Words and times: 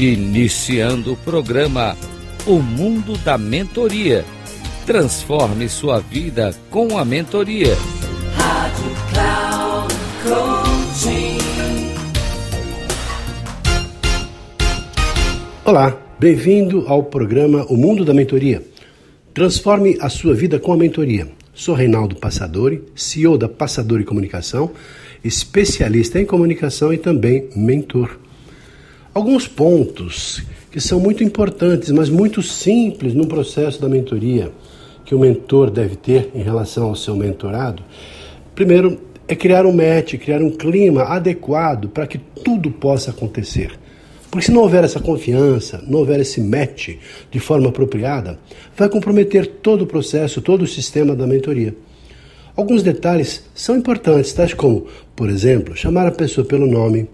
Iniciando 0.00 1.14
o 1.14 1.16
programa 1.16 1.96
O 2.46 2.60
Mundo 2.60 3.18
da 3.18 3.36
Mentoria. 3.36 4.24
Transforme 4.86 5.68
sua 5.68 5.98
vida 5.98 6.54
com 6.70 6.96
a 6.96 7.04
mentoria. 7.04 7.74
Rádio 8.36 8.84
Cloud 9.10 9.94
Coaching. 10.22 11.38
Olá, 15.64 16.00
bem-vindo 16.16 16.84
ao 16.86 17.02
programa 17.02 17.66
O 17.68 17.76
Mundo 17.76 18.04
da 18.04 18.14
Mentoria. 18.14 18.62
Transforme 19.34 19.98
a 20.00 20.08
sua 20.08 20.32
vida 20.32 20.60
com 20.60 20.72
a 20.72 20.76
mentoria. 20.76 21.26
Sou 21.52 21.74
Reinaldo 21.74 22.14
Passadori, 22.14 22.84
CEO 22.94 23.36
da 23.36 23.48
Passadori 23.48 24.04
Comunicação, 24.04 24.70
especialista 25.24 26.20
em 26.20 26.24
comunicação 26.24 26.92
e 26.92 26.98
também 26.98 27.48
mentor. 27.56 28.27
Alguns 29.18 29.48
pontos 29.48 30.44
que 30.70 30.80
são 30.80 31.00
muito 31.00 31.24
importantes, 31.24 31.90
mas 31.90 32.08
muito 32.08 32.40
simples 32.40 33.14
no 33.14 33.26
processo 33.26 33.82
da 33.82 33.88
mentoria 33.88 34.52
que 35.04 35.12
o 35.12 35.18
mentor 35.18 35.72
deve 35.72 35.96
ter 35.96 36.30
em 36.36 36.40
relação 36.40 36.84
ao 36.84 36.94
seu 36.94 37.16
mentorado. 37.16 37.82
Primeiro, 38.54 38.96
é 39.26 39.34
criar 39.34 39.66
um 39.66 39.72
match, 39.72 40.14
criar 40.18 40.40
um 40.40 40.52
clima 40.52 41.02
adequado 41.02 41.88
para 41.88 42.06
que 42.06 42.16
tudo 42.44 42.70
possa 42.70 43.10
acontecer. 43.10 43.72
Porque 44.30 44.46
se 44.46 44.52
não 44.52 44.60
houver 44.60 44.84
essa 44.84 45.00
confiança, 45.00 45.82
não 45.84 45.98
houver 45.98 46.20
esse 46.20 46.40
match 46.40 46.90
de 47.28 47.40
forma 47.40 47.70
apropriada, 47.70 48.38
vai 48.76 48.88
comprometer 48.88 49.48
todo 49.48 49.82
o 49.82 49.86
processo, 49.88 50.40
todo 50.40 50.62
o 50.62 50.68
sistema 50.68 51.16
da 51.16 51.26
mentoria. 51.26 51.74
Alguns 52.54 52.84
detalhes 52.84 53.42
são 53.52 53.76
importantes, 53.76 54.32
tais 54.32 54.54
como, 54.54 54.86
por 55.16 55.28
exemplo, 55.28 55.74
chamar 55.74 56.06
a 56.06 56.12
pessoa 56.12 56.46
pelo 56.46 56.68
nome, 56.68 57.08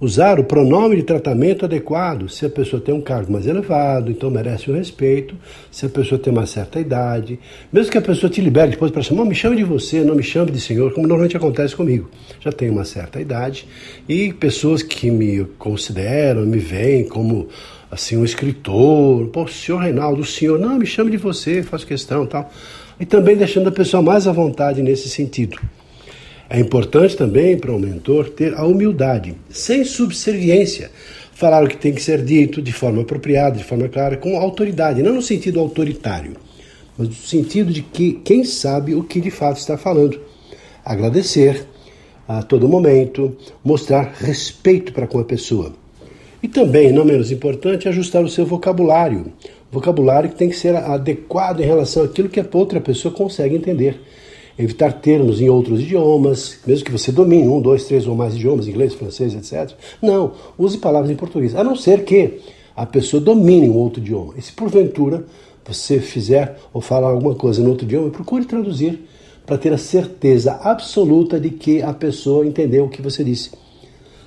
usar 0.00 0.40
o 0.40 0.44
pronome 0.44 0.96
de 0.96 1.02
tratamento 1.02 1.66
adequado. 1.66 2.28
Se 2.28 2.46
a 2.46 2.48
pessoa 2.48 2.80
tem 2.80 2.94
um 2.94 3.02
cargo 3.02 3.30
mais 3.30 3.46
elevado, 3.46 4.10
então 4.10 4.30
merece 4.30 4.70
o 4.70 4.74
respeito. 4.74 5.36
Se 5.70 5.84
a 5.84 5.88
pessoa 5.88 6.18
tem 6.18 6.32
uma 6.32 6.46
certa 6.46 6.80
idade, 6.80 7.38
mesmo 7.70 7.92
que 7.92 7.98
a 7.98 8.02
pessoa 8.02 8.30
te 8.30 8.40
libere 8.40 8.70
depois 8.70 8.90
para 8.90 9.02
chamar, 9.02 9.26
me 9.26 9.34
chame 9.34 9.56
de 9.56 9.64
você, 9.64 10.02
não 10.02 10.14
me 10.14 10.22
chame 10.22 10.50
de 10.50 10.60
senhor, 10.60 10.92
como 10.92 11.06
normalmente 11.06 11.36
acontece 11.36 11.76
comigo. 11.76 12.08
Já 12.40 12.50
tenho 12.50 12.72
uma 12.72 12.84
certa 12.84 13.20
idade 13.20 13.66
e 14.08 14.32
pessoas 14.32 14.82
que 14.82 15.10
me 15.10 15.44
consideram, 15.58 16.46
me 16.46 16.58
veem 16.58 17.04
como 17.04 17.48
assim 17.90 18.16
um 18.16 18.24
escritor, 18.24 19.26
pô, 19.28 19.46
senhor 19.48 19.78
Reinaldo, 19.78 20.24
senhor, 20.24 20.58
não, 20.58 20.78
me 20.78 20.86
chame 20.86 21.10
de 21.10 21.16
você, 21.16 21.62
faço 21.62 21.86
questão, 21.86 22.24
tal. 22.24 22.50
E 22.98 23.04
também 23.04 23.36
deixando 23.36 23.68
a 23.68 23.72
pessoa 23.72 24.02
mais 24.02 24.26
à 24.26 24.32
vontade 24.32 24.82
nesse 24.82 25.08
sentido. 25.08 25.58
É 26.52 26.58
importante 26.58 27.16
também 27.16 27.56
para 27.56 27.70
o 27.70 27.78
mentor 27.78 28.28
ter 28.28 28.54
a 28.54 28.66
humildade, 28.66 29.36
sem 29.48 29.84
subserviência, 29.84 30.90
falar 31.32 31.62
o 31.62 31.68
que 31.68 31.76
tem 31.76 31.94
que 31.94 32.02
ser 32.02 32.24
dito 32.24 32.60
de 32.60 32.72
forma 32.72 33.02
apropriada, 33.02 33.56
de 33.56 33.62
forma 33.62 33.88
clara, 33.88 34.16
com 34.16 34.36
autoridade, 34.36 35.00
não 35.00 35.14
no 35.14 35.22
sentido 35.22 35.60
autoritário, 35.60 36.32
mas 36.98 37.06
no 37.06 37.14
sentido 37.14 37.72
de 37.72 37.82
que 37.82 38.14
quem 38.24 38.42
sabe 38.42 38.96
o 38.96 39.04
que 39.04 39.20
de 39.20 39.30
fato 39.30 39.58
está 39.58 39.78
falando. 39.78 40.20
Agradecer 40.84 41.64
a 42.26 42.42
todo 42.42 42.68
momento, 42.68 43.36
mostrar 43.64 44.12
respeito 44.18 44.92
para 44.92 45.06
com 45.06 45.20
a 45.20 45.24
pessoa. 45.24 45.72
E 46.42 46.48
também, 46.48 46.90
não 46.90 47.04
menos 47.04 47.30
importante, 47.30 47.88
ajustar 47.88 48.24
o 48.24 48.28
seu 48.28 48.44
vocabulário. 48.44 49.32
Vocabulário 49.70 50.30
que 50.30 50.36
tem 50.36 50.48
que 50.48 50.56
ser 50.56 50.74
adequado 50.74 51.60
em 51.60 51.66
relação 51.66 52.02
àquilo 52.02 52.28
que 52.28 52.40
a 52.40 52.46
outra 52.54 52.80
pessoa 52.80 53.14
consegue 53.14 53.54
entender 53.54 54.00
evitar 54.62 54.92
termos 55.00 55.40
em 55.40 55.48
outros 55.48 55.80
idiomas, 55.80 56.58
mesmo 56.66 56.84
que 56.84 56.92
você 56.92 57.10
domine 57.10 57.48
um, 57.48 57.60
dois, 57.60 57.84
três 57.84 58.06
ou 58.06 58.14
mais 58.14 58.34
idiomas, 58.34 58.68
inglês, 58.68 58.94
francês, 58.94 59.34
etc. 59.34 59.76
Não, 60.02 60.32
use 60.58 60.78
palavras 60.78 61.10
em 61.10 61.16
português, 61.16 61.54
a 61.54 61.64
não 61.64 61.74
ser 61.74 62.04
que 62.04 62.40
a 62.76 62.86
pessoa 62.86 63.20
domine 63.20 63.68
um 63.68 63.76
outro 63.76 64.00
idioma. 64.00 64.34
E 64.36 64.42
se 64.42 64.52
porventura 64.52 65.24
você 65.64 66.00
fizer 66.00 66.58
ou 66.72 66.80
falar 66.80 67.08
alguma 67.08 67.34
coisa 67.34 67.62
em 67.62 67.66
outro 67.66 67.84
idioma, 67.84 68.10
procure 68.10 68.44
traduzir 68.44 69.00
para 69.46 69.58
ter 69.58 69.72
a 69.72 69.78
certeza 69.78 70.58
absoluta 70.62 71.38
de 71.38 71.50
que 71.50 71.82
a 71.82 71.92
pessoa 71.92 72.46
entendeu 72.46 72.84
o 72.84 72.88
que 72.88 73.02
você 73.02 73.22
disse. 73.22 73.50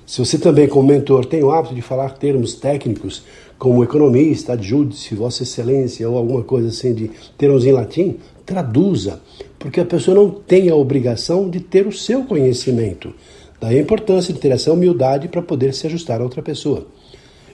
Se 0.06 0.20
você 0.20 0.38
também, 0.38 0.68
como 0.68 0.88
mentor, 0.88 1.26
tem 1.26 1.44
o 1.44 1.52
hábito 1.52 1.74
de 1.74 1.82
falar 1.82 2.10
termos 2.18 2.56
técnicos, 2.56 3.24
como 3.58 3.84
economista, 3.84 4.54
adjúdice, 4.54 5.16
vossa 5.16 5.44
excelência, 5.44 6.10
ou 6.10 6.18
alguma 6.18 6.44
coisa 6.44 6.68
assim 6.68 6.94
de 6.94 7.10
termos 7.38 7.66
em 7.66 7.72
latim, 7.72 8.18
traduza, 8.46 9.22
porque 9.64 9.80
a 9.80 9.86
pessoa 9.86 10.14
não 10.14 10.30
tem 10.30 10.70
a 10.70 10.76
obrigação 10.76 11.50
de 11.50 11.62
ter 11.62 11.88
o 11.88 11.92
seu 11.94 12.26
conhecimento. 12.26 13.14
Daí 13.62 13.78
a 13.78 13.82
importância 13.82 14.34
de 14.34 14.40
ter 14.42 14.52
essa 14.52 14.74
humildade 14.74 15.30
para 15.30 15.42
poder 15.42 15.74
se 15.74 15.88
ajustar 15.88 16.20
a 16.20 16.24
outra 16.26 16.42
pessoa. 16.42 16.86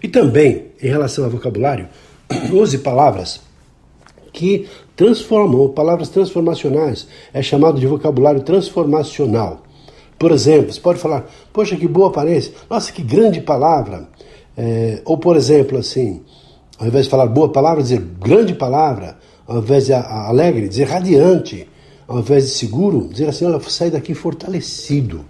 E 0.02 0.08
também, 0.08 0.72
em 0.82 0.88
relação 0.88 1.24
ao 1.24 1.30
vocabulário, 1.30 1.88
use 2.52 2.80
palavras 2.80 3.42
que 4.34 4.68
transformam, 4.96 5.70
palavras 5.70 6.10
transformacionais. 6.10 7.08
É 7.32 7.44
chamado 7.44 7.80
de 7.80 7.86
vocabulário 7.86 8.42
transformacional. 8.42 9.62
Por 10.18 10.32
exemplo, 10.32 10.74
você 10.74 10.82
pode 10.82 10.98
falar, 10.98 11.30
poxa, 11.54 11.76
que 11.76 11.88
boa 11.88 12.08
aparência, 12.08 12.54
nossa, 12.68 12.92
que 12.92 13.04
grande 13.04 13.40
palavra. 13.40 14.10
É, 14.58 15.00
ou, 15.06 15.16
por 15.16 15.38
exemplo, 15.38 15.78
assim, 15.78 16.24
ao 16.80 16.88
invés 16.88 17.06
de 17.06 17.12
falar 17.12 17.28
boa 17.28 17.52
palavra, 17.52 17.84
dizer 17.84 18.02
grande 18.20 18.56
palavra 18.56 19.16
ao 19.46 19.60
invés 19.60 19.86
de 19.86 19.94
alegre, 19.94 20.68
dizer 20.68 20.86
radiante, 20.86 21.68
ao 22.10 22.20
invés 22.20 22.46
de 22.46 22.50
seguro, 22.50 23.08
dizer 23.08 23.30
assim, 23.30 23.46
olha, 23.46 23.60
sai 23.60 23.92
daqui 23.92 24.16
fortalecido. 24.16 25.24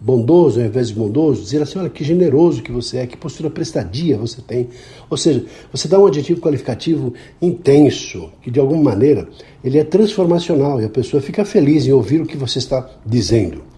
Bondoso 0.00 0.60
ao 0.60 0.66
invés 0.66 0.88
de 0.88 0.94
bondoso, 0.94 1.42
dizer 1.42 1.60
assim, 1.62 1.80
olha, 1.80 1.90
que 1.90 2.04
generoso 2.04 2.62
que 2.62 2.70
você 2.70 2.98
é, 2.98 3.06
que 3.08 3.16
postura 3.16 3.50
prestadia 3.50 4.16
você 4.16 4.40
tem. 4.40 4.68
Ou 5.10 5.16
seja, 5.16 5.44
você 5.72 5.88
dá 5.88 5.98
um 5.98 6.06
adjetivo 6.06 6.40
qualificativo 6.40 7.12
intenso, 7.40 8.30
que 8.40 8.52
de 8.52 8.60
alguma 8.60 8.82
maneira 8.82 9.28
ele 9.64 9.78
é 9.78 9.84
transformacional 9.84 10.80
e 10.80 10.84
a 10.84 10.88
pessoa 10.88 11.20
fica 11.20 11.44
feliz 11.44 11.86
em 11.86 11.92
ouvir 11.92 12.20
o 12.20 12.26
que 12.26 12.36
você 12.36 12.60
está 12.60 12.88
dizendo. 13.04 13.71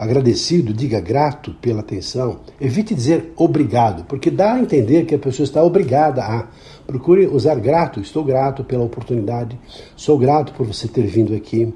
Agradecido, 0.00 0.72
diga 0.72 0.98
grato 0.98 1.52
pela 1.60 1.80
atenção. 1.80 2.40
Evite 2.58 2.94
dizer 2.94 3.34
obrigado, 3.36 4.04
porque 4.04 4.30
dá 4.30 4.54
a 4.54 4.58
entender 4.58 5.04
que 5.04 5.14
a 5.14 5.18
pessoa 5.18 5.44
está 5.44 5.62
obrigada 5.62 6.24
a. 6.24 6.48
Procure 6.86 7.26
usar 7.26 7.56
grato, 7.56 8.00
estou 8.00 8.24
grato 8.24 8.64
pela 8.64 8.82
oportunidade, 8.82 9.60
sou 9.94 10.16
grato 10.16 10.54
por 10.54 10.64
você 10.64 10.88
ter 10.88 11.06
vindo 11.06 11.34
aqui. 11.34 11.70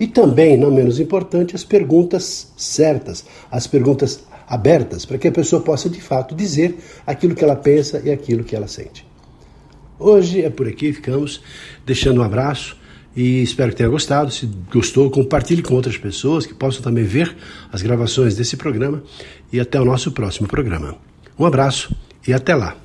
E 0.00 0.06
também, 0.06 0.56
não 0.56 0.70
menos 0.70 0.98
importante, 0.98 1.54
as 1.54 1.62
perguntas 1.62 2.50
certas, 2.56 3.22
as 3.50 3.66
perguntas 3.66 4.24
abertas, 4.48 5.04
para 5.04 5.18
que 5.18 5.28
a 5.28 5.32
pessoa 5.32 5.60
possa 5.60 5.90
de 5.90 6.00
fato 6.00 6.34
dizer 6.34 6.78
aquilo 7.06 7.34
que 7.34 7.44
ela 7.44 7.54
pensa 7.54 8.00
e 8.02 8.10
aquilo 8.10 8.44
que 8.44 8.56
ela 8.56 8.66
sente. 8.66 9.06
Hoje 9.98 10.42
é 10.42 10.48
por 10.48 10.66
aqui, 10.66 10.90
ficamos 10.90 11.42
deixando 11.84 12.22
um 12.22 12.24
abraço 12.24 12.80
e 13.16 13.42
espero 13.42 13.70
que 13.70 13.76
tenha 13.76 13.88
gostado. 13.88 14.30
Se 14.30 14.48
gostou, 14.72 15.10
compartilhe 15.10 15.62
com 15.62 15.74
outras 15.74 15.96
pessoas 15.96 16.46
que 16.46 16.54
possam 16.54 16.82
também 16.82 17.04
ver 17.04 17.34
as 17.72 17.82
gravações 17.82 18.34
desse 18.36 18.56
programa 18.56 19.02
e 19.52 19.60
até 19.60 19.80
o 19.80 19.84
nosso 19.84 20.12
próximo 20.12 20.48
programa. 20.48 20.96
Um 21.38 21.46
abraço 21.46 21.94
e 22.26 22.32
até 22.32 22.54
lá. 22.54 22.76